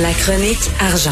La 0.00 0.12
chronique 0.12 0.70
argent. 0.80 1.10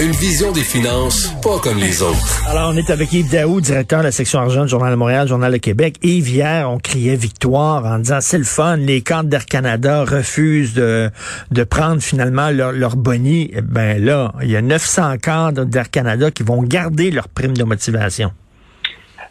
Une 0.00 0.12
vision 0.12 0.52
des 0.52 0.62
finances 0.62 1.32
pas 1.42 1.58
comme 1.58 1.78
les 1.78 2.02
autres. 2.02 2.42
Alors, 2.48 2.70
on 2.72 2.76
est 2.76 2.90
avec 2.90 3.12
Yves 3.12 3.30
Daou, 3.30 3.60
directeur 3.60 4.00
de 4.00 4.04
la 4.04 4.12
section 4.12 4.40
argent 4.40 4.62
du 4.64 4.68
Journal 4.68 4.90
de 4.90 4.96
Montréal, 4.96 5.26
Journal 5.28 5.52
de 5.52 5.58
Québec. 5.58 5.96
Yves, 6.02 6.30
hier, 6.30 6.70
on 6.70 6.78
criait 6.78 7.16
victoire 7.16 7.84
en 7.86 7.98
disant 7.98 8.18
c'est 8.20 8.38
le 8.38 8.44
fun, 8.44 8.76
les 8.76 9.00
cadres 9.02 9.28
d'Air 9.28 9.46
Canada 9.46 10.04
refusent 10.04 10.74
de, 10.74 11.10
de 11.50 11.64
prendre 11.64 12.00
finalement 12.00 12.50
leur, 12.50 12.72
leur 12.72 12.96
boni. 12.96 13.50
Eh 13.52 13.60
ben 13.60 14.02
là, 14.02 14.32
il 14.42 14.50
y 14.50 14.56
a 14.56 14.62
900 14.62 15.18
cadres 15.18 15.64
d'Air 15.64 15.90
Canada 15.90 16.30
qui 16.30 16.42
vont 16.42 16.62
garder 16.62 17.10
leur 17.10 17.28
prime 17.28 17.56
de 17.56 17.64
motivation. 17.64 18.32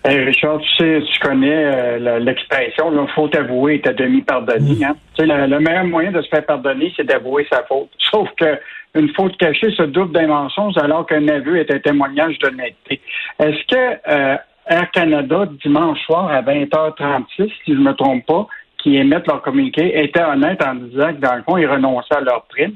Hey 0.04 0.18
Richard, 0.18 0.60
tu 0.62 0.68
sais, 0.78 1.04
tu 1.14 1.20
connais 1.20 1.64
euh, 1.64 2.20
l'expression, 2.20 2.92
il 2.92 3.08
faut 3.14 3.30
avouer, 3.38 3.76
est 3.76 3.88
à 3.88 3.94
demi 3.94 4.24
pardonné. 4.24 4.84
Hein? 4.84 4.96
Tu 5.14 5.22
sais, 5.22 5.28
le, 5.28 5.46
le, 5.46 5.60
meilleur 5.60 5.84
moyen 5.84 6.12
de 6.12 6.24
se 6.24 6.28
faire 6.28 6.44
pardonner, 6.44 6.92
c'est 6.98 7.04
d'avouer 7.04 7.46
sa 7.52 7.62
faute. 7.64 7.90
Sauf 8.12 8.28
que 8.36 8.60
une 8.96 9.14
faute 9.14 9.38
cachée 9.38 9.70
se 9.70 9.84
double 9.84 10.14
d'un 10.14 10.26
mensonge 10.26 10.76
alors 10.78 11.06
qu'un 11.06 11.28
aveu 11.28 11.58
est 11.58 11.72
un 11.72 11.78
témoignage 11.78 12.40
d'honnêteté. 12.40 13.00
Est-ce 13.40 13.64
que 13.68 14.00
euh, 14.08 14.38
Air 14.68 14.90
Canada, 14.90 15.48
dimanche 15.64 16.00
soir 16.02 16.32
à 16.32 16.42
20h36, 16.42 17.28
si 17.38 17.52
je 17.68 17.74
ne 17.74 17.84
me 17.84 17.94
trompe 17.94 18.26
pas, 18.26 18.48
qui 18.80 18.98
émettent 18.98 19.28
leur 19.28 19.44
communiqué, 19.44 20.04
était 20.04 20.24
honnête 20.24 20.66
en 20.66 20.76
disant 20.76 21.14
que 21.14 21.22
dans 21.22 21.36
le 21.36 21.44
fond, 21.44 21.58
ils 21.58 21.68
renonçaient 21.68 22.16
à 22.16 22.22
leur 22.22 22.46
prime? 22.46 22.74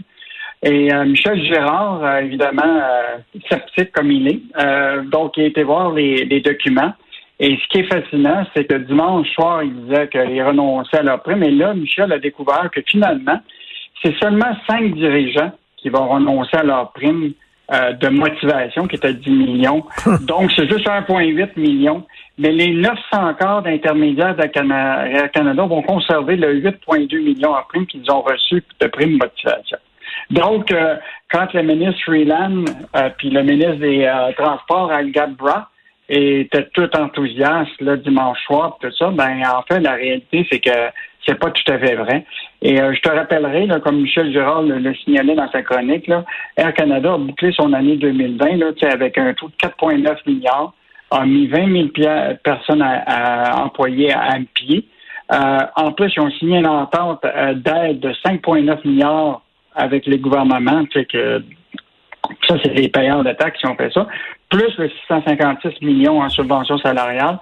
Et 0.61 0.93
euh, 0.93 1.05
Michel 1.05 1.43
Gérard, 1.43 2.03
euh, 2.03 2.19
évidemment, 2.19 2.81
sceptique 3.49 3.91
comme 3.93 4.11
il 4.11 4.27
est, 4.27 5.09
donc 5.09 5.37
il 5.37 5.43
a 5.43 5.47
été 5.47 5.63
voir 5.63 5.91
les, 5.91 6.23
les 6.25 6.41
documents. 6.41 6.93
Et 7.39 7.57
ce 7.57 7.67
qui 7.69 7.79
est 7.79 7.91
fascinant, 7.91 8.45
c'est 8.55 8.65
que 8.65 8.75
dimanche 8.75 9.27
soir, 9.31 9.63
il 9.63 9.73
disait 9.85 10.07
qu'ils 10.07 10.41
renonçaient 10.41 10.99
à 10.99 11.03
leur 11.03 11.21
prime. 11.21 11.43
Et 11.43 11.51
là, 11.51 11.73
Michel 11.73 12.11
a 12.13 12.19
découvert 12.19 12.69
que 12.71 12.81
finalement, 12.87 13.39
c'est 14.01 14.15
seulement 14.21 14.55
cinq 14.69 14.93
dirigeants 14.93 15.51
qui 15.77 15.89
vont 15.89 16.07
renoncer 16.07 16.55
à 16.55 16.63
leur 16.63 16.91
prime 16.93 17.33
euh, 17.73 17.93
de 17.93 18.07
motivation 18.09 18.87
qui 18.87 18.95
à 19.05 19.11
10 19.11 19.29
millions. 19.31 19.83
Donc, 20.21 20.51
c'est 20.55 20.67
juste 20.69 20.87
1,8 20.87 21.59
million. 21.59 22.05
Mais 22.37 22.51
les 22.51 22.73
900 22.73 23.33
corps 23.39 23.61
d'intermédiaires 23.63 24.35
de 24.35 24.45
Canada 25.27 25.63
vont 25.65 25.81
conserver 25.81 26.37
le 26.37 26.61
8,2 26.61 27.23
millions 27.23 27.53
en 27.53 27.63
prime 27.67 27.85
qu'ils 27.87 28.09
ont 28.11 28.21
reçu 28.21 28.63
de 28.79 28.87
prime 28.87 29.17
motivation. 29.17 29.77
Donc, 30.29 30.71
euh, 30.71 30.95
quand 31.31 31.51
le 31.53 31.63
ministre 31.63 32.01
Freeland 32.05 32.65
euh, 32.95 33.09
puis 33.17 33.29
le 33.29 33.43
ministre 33.43 33.77
des 33.77 34.09
Transports, 34.37 34.91
Al 34.91 35.11
Gadbra, 35.11 35.69
était 36.09 36.67
tout 36.73 36.89
enthousiaste 36.97 37.79
le 37.79 37.97
dimanche 37.97 38.39
soir, 38.45 38.77
tout 38.79 38.91
ça, 38.97 39.09
ben 39.09 39.41
en 39.47 39.63
fait, 39.63 39.79
la 39.79 39.93
réalité, 39.93 40.47
c'est 40.51 40.59
que 40.59 40.91
c'est 41.27 41.39
pas 41.39 41.49
tout 41.49 41.71
à 41.71 41.79
fait 41.79 41.95
vrai. 41.95 42.25
Et 42.61 42.79
euh, 42.79 42.93
je 42.93 42.99
te 43.01 43.09
rappellerai, 43.09 43.65
là, 43.65 43.79
comme 43.79 44.01
Michel 44.01 44.31
Girard 44.31 44.61
le, 44.61 44.93
signalait 44.95 45.35
dans 45.35 45.49
sa 45.51 45.63
chronique, 45.63 46.07
là, 46.07 46.23
Air 46.57 46.73
Canada 46.73 47.13
a 47.13 47.17
bouclé 47.17 47.51
son 47.53 47.73
année 47.73 47.97
2020 47.97 48.57
là, 48.57 48.67
avec 48.91 49.17
un 49.17 49.33
taux 49.33 49.47
de 49.47 49.67
4,9 49.67 50.17
milliards, 50.27 50.73
a 51.11 51.25
mis 51.25 51.47
20 51.47 51.91
000 51.95 52.37
personnes 52.43 52.81
à, 52.81 53.63
employer 53.63 54.13
à, 54.13 54.37
pied. 54.53 54.85
Euh, 55.31 55.59
en 55.75 55.91
plus, 55.91 56.13
ils 56.15 56.21
ont 56.21 56.29
signé 56.31 56.59
une 56.59 56.67
entente 56.67 57.25
euh, 57.25 57.53
d'aide 57.55 57.99
de 57.99 58.09
5,9 58.09 58.87
milliards 58.87 59.41
avec 59.75 60.05
les 60.05 60.19
gouvernements, 60.19 60.85
que 60.85 61.43
ça, 62.47 62.55
c'est 62.63 62.73
les 62.73 62.89
payeurs 62.89 63.23
de 63.23 63.31
taxes 63.33 63.59
qui 63.59 63.67
ont 63.67 63.75
fait 63.75 63.91
ça, 63.91 64.07
plus 64.55 64.77
le 64.77 64.89
656 64.89 65.81
millions 65.81 66.21
en 66.21 66.29
subvention 66.29 66.77
salariale. 66.77 67.39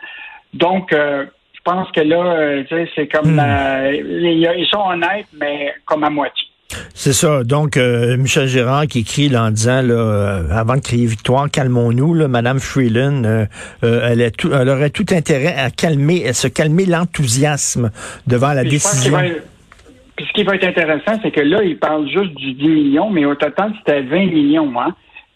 Donc, 0.53 0.93
je 1.65 1.71
pense 1.71 1.89
que 1.91 2.01
là, 2.01 2.25
euh, 2.25 2.63
c'est 2.93 3.07
comme 3.07 3.35
hmm. 3.35 3.93
ils 3.93 4.67
sont 4.69 4.81
honnêtes, 4.81 5.27
mais 5.39 5.73
comme 5.85 6.03
à 6.03 6.09
moitié. 6.09 6.47
C'est 6.93 7.13
ça. 7.13 7.43
Donc, 7.43 7.77
euh, 7.77 8.17
Michel 8.17 8.47
Gérard 8.47 8.87
qui 8.87 8.99
écrit 8.99 9.29
là, 9.29 9.43
en 9.43 9.51
disant, 9.51 9.81
là, 9.81 9.93
euh, 9.93 10.49
avant 10.51 10.75
de 10.75 10.81
crier 10.81 11.05
victoire, 11.05 11.49
calmons-nous. 11.49 12.15
Là, 12.15 12.27
Madame 12.27 12.59
Freeland, 12.59 13.45
elle, 13.81 14.21
est 14.21 14.35
tout, 14.35 14.51
elle 14.51 14.67
aurait 14.67 14.89
tout 14.89 15.05
intérêt 15.11 15.55
à 15.55 15.69
calmer, 15.69 16.27
à 16.27 16.33
se 16.33 16.47
calmer 16.47 16.85
l'enthousiasme 16.85 17.91
devant 18.27 18.53
la 18.53 18.63
décision. 18.63 19.17
Puis 20.15 20.25
ce 20.27 20.33
qui 20.33 20.43
va 20.43 20.55
être 20.55 20.65
intéressant, 20.65 21.17
c'est 21.23 21.31
que 21.31 21.41
là, 21.41 21.63
il 21.63 21.77
parle 21.77 22.07
juste 22.09 22.33
du 22.35 22.53
10 22.53 22.67
millions, 22.67 23.09
mais 23.09 23.25
au 23.25 23.35
total, 23.35 23.73
c'était 23.79 24.01
20 24.01 24.25
millions. 24.27 24.71
Hein? 24.79 24.93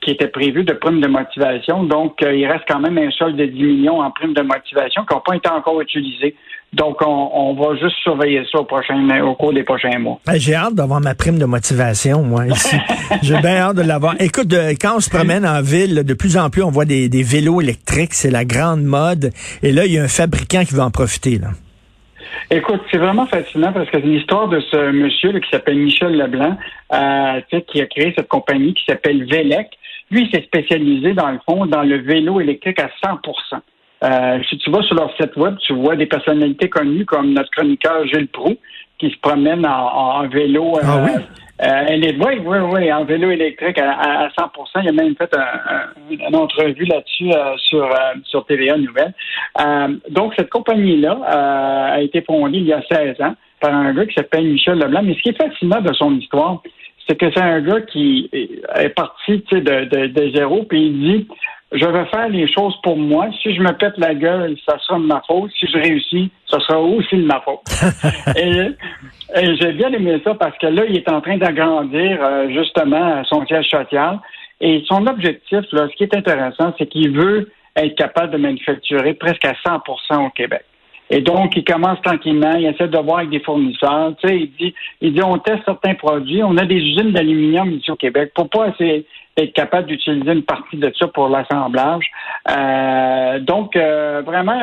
Qui 0.07 0.13
était 0.13 0.29
prévu 0.29 0.63
de 0.63 0.71
primes 0.71 1.01
de 1.01 1.07
motivation. 1.07 1.83
Donc, 1.83 2.23
euh, 2.23 2.33
il 2.33 2.47
reste 2.47 2.63
quand 2.65 2.79
même 2.79 2.97
un 2.97 3.11
solde 3.11 3.35
de 3.35 3.45
10 3.45 3.61
millions 3.61 3.99
en 3.99 4.09
primes 4.09 4.33
de 4.33 4.41
motivation 4.41 5.03
qui 5.03 5.13
n'ont 5.13 5.19
pas 5.19 5.35
été 5.35 5.49
encore 5.49 5.81
utilisés. 5.81 6.33
Donc, 6.71 7.01
on, 7.01 7.53
va 7.55 7.75
juste 7.75 7.97
surveiller 8.03 8.41
ça 8.49 8.59
au, 8.59 8.63
prochain, 8.63 9.21
au 9.21 9.35
cours 9.35 9.51
des 9.51 9.63
prochains 9.63 9.99
mois. 9.99 10.17
Ben, 10.25 10.37
j'ai 10.37 10.55
hâte 10.55 10.75
d'avoir 10.75 11.01
ma 11.01 11.13
prime 11.13 11.37
de 11.37 11.43
motivation, 11.43 12.23
moi, 12.23 12.47
ici. 12.47 12.77
J'ai 13.21 13.37
bien 13.39 13.57
hâte 13.57 13.75
de 13.75 13.81
l'avoir. 13.81 14.15
Écoute, 14.19 14.53
quand 14.79 14.97
on 14.97 14.99
se 15.01 15.09
promène 15.09 15.45
en 15.45 15.61
ville, 15.61 16.03
de 16.03 16.13
plus 16.13 16.37
en 16.37 16.49
plus, 16.49 16.63
on 16.63 16.71
voit 16.71 16.85
des, 16.85 17.09
des 17.09 17.23
vélos 17.23 17.59
électriques. 17.59 18.13
C'est 18.13 18.31
la 18.31 18.45
grande 18.45 18.83
mode. 18.83 19.31
Et 19.63 19.73
là, 19.73 19.85
il 19.85 19.93
y 19.93 19.97
a 19.97 20.03
un 20.03 20.09
fabricant 20.09 20.63
qui 20.63 20.73
va 20.73 20.85
en 20.85 20.91
profiter. 20.91 21.37
Là. 21.37 21.49
Écoute, 22.49 22.81
c'est 22.91 22.97
vraiment 22.97 23.25
fascinant 23.25 23.73
parce 23.73 23.89
que 23.89 23.99
c'est 23.99 24.07
l'histoire 24.07 24.47
de 24.47 24.61
ce 24.61 24.91
monsieur 24.91 25.37
qui 25.39 25.49
s'appelle 25.49 25.77
Michel 25.77 26.17
Leblanc, 26.17 26.57
euh, 26.93 27.41
qui 27.67 27.81
a 27.81 27.85
créé 27.87 28.13
cette 28.15 28.27
compagnie 28.29 28.73
qui 28.73 28.83
s'appelle 28.85 29.25
Velec. 29.25 29.69
Lui, 30.11 30.23
il 30.23 30.31
s'est 30.31 30.45
spécialisé, 30.45 31.13
dans 31.13 31.31
le 31.31 31.39
fond, 31.45 31.65
dans 31.65 31.83
le 31.83 31.97
vélo 31.97 32.39
électrique 32.39 32.79
à 32.79 32.89
100% 33.05 33.59
euh, 34.03 34.39
Si 34.49 34.57
tu 34.57 34.71
vas 34.71 34.81
sur 34.83 34.95
leur 34.95 35.15
site 35.17 35.35
web, 35.35 35.57
tu 35.59 35.73
vois 35.73 35.95
des 35.95 36.05
personnalités 36.05 36.69
connues 36.69 37.05
comme 37.05 37.33
notre 37.33 37.51
chroniqueur 37.51 38.05
Gilles 38.07 38.29
Proux, 38.29 38.57
qui 38.99 39.11
se 39.11 39.17
promène 39.19 39.65
en, 39.65 40.27
vélo. 40.27 40.73
Ah 40.81 41.03
oui? 41.03 41.21
Euh, 41.59 42.11
oui, 42.19 42.39
oui, 42.45 42.57
oui, 42.71 42.93
en 42.93 43.03
vélo 43.03 43.31
électrique 43.31 43.79
à, 43.79 44.29
100% 44.29 44.83
Il 44.83 44.89
a 44.89 44.91
même 44.91 45.15
fait 45.15 45.31
une 46.09 46.35
entrevue 46.35 46.85
là-dessus 46.85 47.31
euh, 47.33 47.55
sur, 47.57 47.83
euh, 47.83 48.13
sur 48.25 48.45
TVA 48.45 48.77
Nouvelle. 48.77 49.13
donc, 50.09 50.33
cette 50.37 50.49
compagnie-là 50.49 51.19
a 51.93 52.01
été 52.01 52.21
fondée 52.21 52.59
il 52.59 52.65
y 52.65 52.73
a 52.73 52.81
16 52.91 53.21
ans 53.21 53.33
par 53.59 53.73
un 53.73 53.93
gars 53.93 54.05
qui 54.05 54.13
s'appelle 54.13 54.45
Michel 54.45 54.77
Leblanc. 54.77 55.01
Mais 55.03 55.15
ce 55.15 55.21
qui 55.21 55.29
est 55.29 55.41
fascinant 55.41 55.81
de 55.81 55.93
son 55.93 56.15
histoire, 56.15 56.61
c'est 57.07 57.15
que 57.17 57.31
c'est 57.31 57.41
un 57.41 57.61
gars 57.61 57.81
qui 57.81 58.29
est 58.33 58.89
parti 58.89 59.43
de, 59.51 59.59
de, 59.59 60.07
de 60.07 60.31
zéro, 60.35 60.63
puis 60.63 60.87
il 60.87 60.99
dit 60.99 61.27
je 61.73 61.85
vais 61.85 62.05
faire 62.05 62.29
les 62.29 62.51
choses 62.51 62.75
pour 62.81 62.95
moi. 62.95 63.27
Si 63.41 63.53
je 63.53 63.61
me 63.61 63.73
pète 63.73 63.97
la 63.97 64.15
gueule, 64.15 64.55
ça 64.65 64.77
sera 64.79 64.99
de 64.99 65.03
ma 65.03 65.21
faute. 65.27 65.51
Si 65.59 65.67
je 65.67 65.77
réussis, 65.77 66.31
ça 66.49 66.59
sera 66.61 66.79
aussi 66.79 67.17
de 67.17 67.25
ma 67.25 67.41
faute. 67.41 67.59
et, 68.37 68.69
j'ai 69.59 69.73
bien 69.73 69.91
aimé 69.91 70.21
ça 70.23 70.33
parce 70.35 70.57
que 70.59 70.67
là, 70.67 70.85
il 70.87 70.95
est 70.95 71.09
en 71.09 71.19
train 71.19 71.37
d'agrandir 71.37 72.19
euh, 72.21 72.49
justement 72.49 73.23
son 73.25 73.45
siège 73.45 73.69
social. 73.69 74.19
Et 74.61 74.83
son 74.87 75.05
objectif, 75.07 75.65
là, 75.73 75.87
ce 75.91 75.95
qui 75.95 76.03
est 76.03 76.15
intéressant, 76.15 76.73
c'est 76.77 76.87
qu'il 76.87 77.11
veut 77.11 77.51
être 77.75 77.95
capable 77.95 78.31
de 78.31 78.37
manufacturer 78.37 79.13
presque 79.13 79.45
à 79.45 79.53
100% 79.53 80.25
au 80.25 80.29
Québec. 80.29 80.63
Et 81.09 81.21
donc, 81.21 81.55
il 81.55 81.63
commence 81.63 82.01
tranquillement, 82.01 82.53
il 82.53 82.65
essaie 82.65 82.87
de 82.87 82.97
voir 82.97 83.19
avec 83.19 83.29
des 83.29 83.39
fournisseurs. 83.39 84.13
Tu 84.21 84.27
sais, 84.27 84.37
il 84.37 84.51
dit, 84.59 84.75
il 85.01 85.13
dit, 85.13 85.23
on 85.23 85.37
teste 85.37 85.63
certains 85.65 85.95
produits. 85.95 86.43
On 86.43 86.57
a 86.57 86.65
des 86.65 86.75
usines 86.75 87.11
d'aluminium 87.11 87.71
ici 87.71 87.89
au 87.91 87.95
Québec. 87.95 88.31
Pour 88.35 88.49
pas 88.49 88.69
essayer 88.69 89.05
être 89.37 89.53
capable 89.53 89.87
d'utiliser 89.87 90.31
une 90.31 90.43
partie 90.43 90.77
de 90.77 90.91
ça 90.99 91.07
pour 91.07 91.29
l'assemblage. 91.29 92.05
Euh, 92.49 93.39
donc, 93.39 93.75
euh, 93.75 94.21
vraiment 94.25 94.59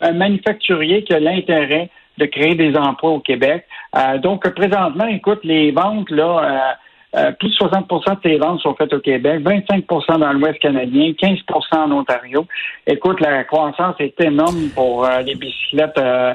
un, 0.00 0.12
manufacturier 0.12 1.02
qui 1.04 1.14
a 1.14 1.20
l'intérêt 1.20 1.88
de 2.18 2.26
créer 2.26 2.54
des 2.54 2.76
emplois 2.76 3.10
au 3.10 3.20
Québec. 3.20 3.64
Euh, 3.96 4.18
donc, 4.18 4.46
présentement, 4.54 5.06
écoute, 5.06 5.40
les 5.44 5.70
ventes, 5.70 6.10
là, 6.10 6.76
euh, 7.14 7.30
plus 7.32 7.50
de 7.50 7.54
60 7.54 7.88
de 7.90 8.20
tes 8.22 8.38
ventes 8.38 8.60
sont 8.60 8.74
faites 8.74 8.92
au 8.94 9.00
Québec, 9.00 9.42
25% 9.42 10.18
dans 10.18 10.32
l'Ouest 10.32 10.58
canadien, 10.60 11.10
15% 11.10 11.42
en 11.76 11.92
Ontario. 11.92 12.46
Écoute, 12.86 13.20
la 13.20 13.44
croissance 13.44 13.96
est 13.98 14.18
énorme 14.22 14.70
pour 14.74 15.04
euh, 15.04 15.20
les 15.20 15.34
bicyclettes 15.34 15.98
euh, 15.98 16.32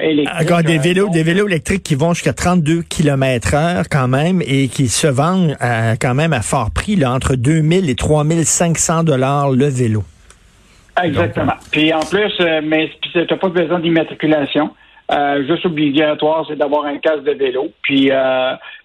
électriques. 0.00 0.40
Encore 0.40 0.62
des 0.62 0.78
vélos, 0.78 1.10
des 1.10 1.22
vélos 1.22 1.46
électriques 1.46 1.82
qui 1.82 1.94
vont 1.94 2.14
jusqu'à 2.14 2.32
32 2.32 2.84
km 2.88 3.54
heure 3.54 3.84
quand 3.90 4.08
même 4.08 4.40
et 4.40 4.68
qui 4.68 4.88
se 4.88 5.06
vendent 5.06 5.56
quand 6.00 6.14
même 6.14 6.32
à 6.32 6.40
fort 6.40 6.70
prix, 6.70 6.96
là, 6.96 7.12
entre 7.12 7.36
2000 7.36 7.90
et 7.90 7.94
3500 7.94 9.04
dollars 9.04 9.50
le 9.50 9.66
vélo. 9.66 10.04
Exactement. 11.02 11.54
puis 11.70 11.92
en 11.92 12.00
plus, 12.00 12.32
mais 12.62 12.88
tu 13.12 13.18
n'as 13.18 13.36
pas 13.36 13.48
besoin 13.48 13.80
d'immatriculation. 13.80 14.70
juste 15.46 15.66
obligatoire, 15.66 16.46
c'est 16.48 16.56
d'avoir 16.56 16.86
un 16.86 16.96
casque 16.98 17.24
de 17.24 17.32
vélo. 17.32 17.68
Puis 17.82 18.10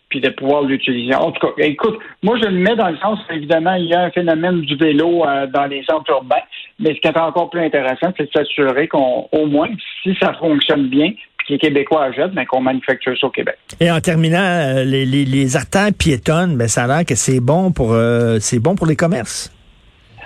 puis 0.10 0.20
de 0.22 0.30
pouvoir 0.30 0.64
l'utiliser. 0.64 1.14
En 1.16 1.32
tout 1.32 1.48
cas, 1.48 1.54
écoute, 1.60 1.98
moi 2.24 2.38
je 2.42 2.48
le 2.48 2.58
mets 2.58 2.76
dans 2.76 2.90
le 2.90 2.98
sens, 2.98 3.20
évidemment, 3.30 3.76
il 3.76 3.86
y 3.86 3.94
a 3.94 4.02
un 4.02 4.12
phénomène 4.12 4.62
du 4.62 4.76
vélo 4.76 5.24
euh, 5.26 5.48
dans 5.48 5.66
les 5.66 5.84
centres 5.84 6.10
urbains, 6.10 6.42
mais 6.80 6.96
ce 6.96 7.00
qui 7.00 7.08
est 7.08 7.18
encore 7.18 7.50
plus 7.50 7.62
intéressant, 7.62 8.12
c'est 8.18 8.26
de 8.26 8.32
s'assurer 8.34 8.88
qu'on, 8.88 9.28
au 9.32 9.46
moins, 9.46 9.70
si 10.04 10.16
ça 10.20 10.34
fonctionne 10.34 10.88
bien, 10.88 11.12
puis 11.38 11.48
que 11.48 11.54
les 11.54 11.60
Québécois 11.60 12.06
achètent, 12.06 12.34
mais 12.34 12.46
qu'on 12.46 12.62
manufacture 12.62 13.18
ça 13.20 13.28
au 13.28 13.30
Québec. 13.30 13.58
Et 13.80 13.92
en 13.92 14.00
terminant, 14.00 14.40
euh, 14.40 14.84
les, 14.84 15.06
les, 15.06 15.26
les, 15.26 15.56
artères 15.56 15.94
piétonnes, 15.98 16.58
ben, 16.58 16.68
ça 16.68 16.86
a 16.86 16.88
l'air 16.88 17.06
que 17.06 17.16
c'est 17.16 17.40
bon 17.40 17.72
pour 17.72 17.94
euh, 17.94 18.38
c'est 18.40 18.60
bon 18.60 18.76
pour 18.76 18.88
les 18.88 18.96
commerces. 18.96 19.54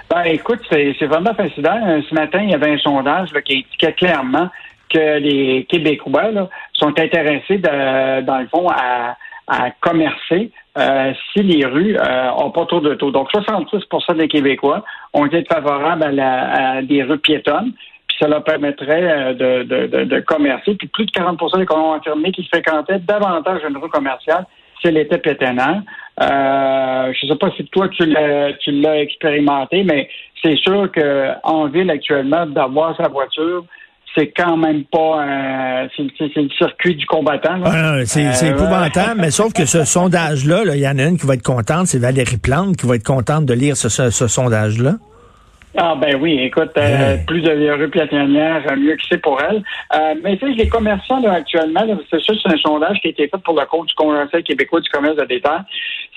Ben, 0.09 0.23
écoute, 0.25 0.59
c'est, 0.71 0.95
c'est 0.97 1.07
vraiment 1.07 1.33
fascinant. 1.33 2.01
Ce 2.07 2.13
matin, 2.13 2.39
il 2.41 2.51
y 2.51 2.53
avait 2.53 2.71
un 2.71 2.77
sondage 2.77 3.29
qui 3.45 3.65
indiquait 3.65 3.93
clairement 3.93 4.49
que 4.93 5.17
les 5.17 5.65
Québécois 5.67 6.31
là, 6.31 6.49
sont 6.73 6.93
intéressés, 6.99 7.57
de, 7.57 8.21
dans 8.21 8.39
le 8.39 8.47
fond, 8.47 8.69
à 8.69 9.17
à 9.47 9.71
commercer 9.71 10.51
euh, 10.77 11.13
si 11.31 11.43
les 11.43 11.65
rues 11.65 11.95
n'ont 11.95 12.51
pas 12.51 12.65
trop 12.65 12.79
de 12.79 12.95
taux. 12.95 13.11
Donc, 13.11 13.29
66% 13.31 14.17
des 14.17 14.27
Québécois 14.27 14.83
ont 15.13 15.25
été 15.25 15.43
favorables 15.45 16.19
à, 16.19 16.81
des 16.81 17.03
rues 17.03 17.19
piétonnes 17.19 17.73
ça 18.19 18.27
leur 18.27 18.43
permettrait 18.43 19.33
de, 19.33 19.63
de, 19.63 20.03
de, 20.03 20.19
commercer. 20.19 20.75
Puis 20.75 20.87
plus 20.87 21.07
de 21.07 21.11
40% 21.11 21.57
des 21.57 21.65
colons 21.65 21.93
infirmiers 21.93 22.31
qui 22.31 22.45
fréquentaient 22.45 22.99
davantage 22.99 23.61
une 23.67 23.75
rue 23.75 23.89
commerciale 23.89 24.45
si 24.79 24.87
elle 24.87 24.97
était 24.97 25.17
piétonnaire. 25.17 25.81
Euh, 26.21 27.13
je 27.13 27.25
ne 27.25 27.31
sais 27.31 27.37
pas 27.37 27.49
si 27.57 27.65
toi 27.65 27.87
tu 27.89 28.05
l'as 28.05 28.53
tu 28.53 28.71
l'as 28.71 29.01
expérimenté, 29.01 29.83
mais 29.83 30.09
c'est 30.43 30.57
sûr 30.57 30.91
qu'en 30.91 31.67
ville 31.67 31.89
actuellement, 31.89 32.45
d'avoir 32.45 32.95
sa 32.97 33.07
voiture, 33.07 33.65
c'est 34.15 34.27
quand 34.27 34.57
même 34.57 34.83
pas 34.85 35.21
un, 35.21 35.87
c'est, 35.95 36.35
le 36.35 36.49
circuit 36.57 36.95
du 36.95 37.05
combattant. 37.05 37.61
c'est, 38.05 38.27
euh, 38.27 38.51
épouvantable, 38.51 39.21
mais 39.21 39.31
sauf 39.31 39.53
que 39.53 39.65
ce 39.65 39.83
sondage-là, 39.85 40.63
il 40.73 40.81
y 40.81 40.87
en 40.87 40.99
a 40.99 41.03
une 41.03 41.17
qui 41.17 41.25
va 41.25 41.33
être 41.35 41.43
contente, 41.43 41.87
c'est 41.87 41.99
Valérie 41.99 42.37
Plante 42.37 42.77
qui 42.77 42.87
va 42.87 42.95
être 42.95 43.05
contente 43.05 43.45
de 43.45 43.53
lire 43.53 43.75
ce, 43.75 43.89
ce 43.89 44.27
sondage-là. 44.27 44.93
Ah 45.75 45.95
ben 45.99 46.15
oui, 46.21 46.39
écoute, 46.39 46.71
euh, 46.77 47.17
plus 47.25 47.41
de 47.41 47.71
rues 47.71 47.89
piétonnières, 47.89 48.61
mieux 48.77 48.95
que 48.95 49.01
c'est 49.09 49.17
pour 49.17 49.41
elle. 49.41 49.63
Euh, 49.95 50.13
mais 50.23 50.37
tu 50.37 50.45
sais, 50.45 50.53
les 50.53 50.69
commerçants 50.69 51.19
là, 51.19 51.33
actuellement, 51.33 51.81
c'est 52.11 52.21
sûr 52.21 52.35
c'est 52.43 52.53
un 52.53 52.57
sondage 52.57 52.99
qui 52.99 53.07
a 53.07 53.09
été 53.09 53.27
fait 53.27 53.41
pour 53.43 53.59
le 53.59 53.65
compte 53.65 53.87
du 53.87 53.95
Conseil 53.95 54.43
québécois 54.43 54.81
du 54.81 54.89
commerce 54.89 55.15
de 55.15 55.25
détail. 55.25 55.61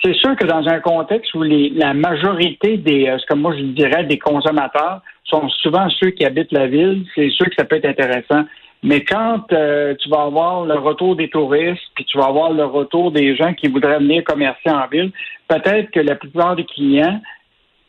C'est 0.03 0.13
sûr 0.13 0.35
que 0.35 0.45
dans 0.45 0.67
un 0.67 0.79
contexte 0.79 1.33
où 1.33 1.41
les, 1.41 1.69
la 1.69 1.95
majorité 1.95 2.77
des, 2.77 3.07
euh, 3.07 3.17
ce 3.17 3.25
que 3.25 3.33
moi 3.33 3.55
je 3.57 3.63
dirais, 3.63 4.03
des 4.03 4.19
consommateurs 4.19 5.01
sont 5.27 5.47
souvent 5.49 5.89
ceux 5.89 6.11
qui 6.11 6.25
habitent 6.25 6.51
la 6.51 6.67
ville, 6.67 7.05
c'est 7.15 7.29
sûr 7.29 7.45
que 7.45 7.55
ça 7.57 7.65
peut 7.65 7.75
être 7.75 7.85
intéressant. 7.85 8.45
Mais 8.83 9.03
quand 9.03 9.45
tu 9.49 10.09
vas 10.09 10.23
avoir 10.23 10.65
le 10.65 10.75
retour 10.75 11.15
des 11.15 11.29
touristes, 11.29 11.81
puis 11.95 12.05
tu 12.05 12.17
vas 12.17 12.25
avoir 12.25 12.51
le 12.51 12.65
retour 12.65 13.11
des 13.11 13.35
gens 13.35 13.53
qui 13.53 13.67
voudraient 13.67 13.99
venir 13.99 14.23
commercer 14.23 14.69
en 14.69 14.87
ville, 14.87 15.11
peut-être 15.47 15.91
que 15.91 15.99
la 15.99 16.15
plupart 16.15 16.55
des 16.55 16.65
clients 16.65 17.19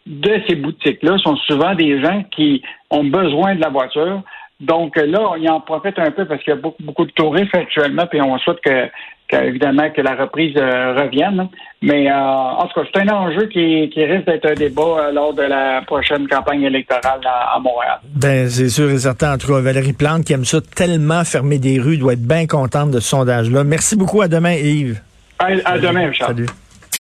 de 0.07 0.41
ces 0.49 0.57
boutiques-là 0.57 1.19
sont 1.19 1.37
souvent 1.37 1.75
des 1.75 2.03
gens 2.03 2.25
qui 2.31 2.63
ont 2.91 3.05
besoin 3.05 3.55
de 3.55 3.61
la 3.61 3.69
voiture. 3.69 4.23
Donc 4.61 4.97
là, 4.97 5.31
on 5.31 5.37
y 5.37 5.49
en 5.49 5.61
profite 5.61 5.99
un 5.99 6.11
peu 6.11 6.25
parce 6.25 6.43
qu'il 6.43 6.55
y 6.55 6.57
a 6.57 6.61
beaucoup, 6.61 6.83
beaucoup 6.83 7.05
de 7.05 7.13
touristes 7.13 7.55
actuellement, 7.55 8.07
puis 8.07 8.21
on 8.21 8.39
souhaite 8.39 8.61
que, 8.61 8.89
évidemment 9.33 9.91
que 9.91 10.01
la 10.01 10.15
reprise 10.15 10.57
euh, 10.57 10.95
revienne. 10.95 11.49
Mais 11.83 12.11
euh, 12.11 12.15
en 12.15 12.67
tout 12.67 12.81
cas, 12.81 12.87
c'est 12.93 13.01
un 13.03 13.09
enjeu 13.09 13.47
qui, 13.47 13.91
qui 13.93 14.05
risque 14.05 14.27
d'être 14.27 14.51
un 14.51 14.55
débat 14.55 14.83
euh, 14.83 15.13
lors 15.13 15.33
de 15.33 15.43
la 15.43 15.83
prochaine 15.87 16.27
campagne 16.27 16.63
électorale 16.63 17.21
à, 17.25 17.59
Montréal. 17.61 17.99
Ben 18.17 18.49
c'est 18.49 18.69
sûr 18.69 18.91
et 18.91 18.99
certain. 18.99 19.35
En 19.35 19.39
tout 19.39 19.49
cas, 19.49 19.61
Valérie 19.61 19.93
Plante 19.93 20.25
qui 20.25 20.33
aime 20.33 20.45
ça 20.45 20.59
tellement 20.61 21.25
fermer 21.25 21.59
des 21.59 21.79
rues 21.79 21.99
doit 21.99 22.15
être 22.15 22.27
bien 22.27 22.47
contente 22.47 22.91
de 22.91 23.01
ce 23.01 23.09
sondage-là. 23.09 23.65
Merci 23.65 23.97
beaucoup. 23.97 24.23
À 24.23 24.29
demain, 24.29 24.55
Yves. 24.55 25.01
À, 25.39 25.47
à 25.65 25.79
demain, 25.79 26.09
Richard. 26.09 26.29
Salut. 26.29 26.47